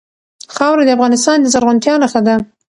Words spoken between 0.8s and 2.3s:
د افغانستان د زرغونتیا نښه